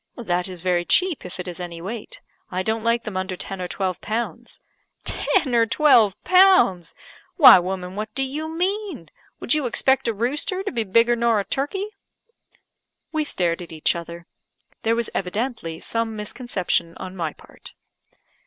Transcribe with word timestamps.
"That 0.17 0.49
is 0.49 0.61
very 0.61 0.83
cheap, 0.83 1.23
if 1.27 1.39
it 1.39 1.47
is 1.47 1.59
any 1.59 1.79
weight. 1.79 2.21
I 2.49 2.63
don't 2.63 2.83
like 2.83 3.03
them 3.03 3.15
under 3.15 3.35
ten 3.37 3.61
or 3.61 3.67
twelve 3.67 4.01
pounds." 4.01 4.59
"Ten 5.03 5.53
or 5.53 5.67
twelve 5.67 6.19
pounds! 6.23 6.95
Why, 7.35 7.59
woman, 7.59 7.95
what 7.95 8.11
do 8.15 8.23
you 8.23 8.49
mean? 8.49 9.11
Would 9.39 9.53
you 9.53 9.67
expect 9.67 10.07
a 10.07 10.13
rooster 10.15 10.63
to 10.63 10.71
be 10.71 10.85
bigger 10.85 11.15
nor 11.15 11.39
a 11.39 11.45
turkey?" 11.45 11.85
We 13.11 13.23
stared 13.23 13.61
at 13.61 13.71
each 13.71 13.95
other. 13.95 14.25
There 14.81 14.95
was 14.95 15.11
evidently 15.13 15.79
some 15.79 16.15
misconception 16.15 16.95
on 16.97 17.15
my 17.15 17.33
part. 17.33 17.75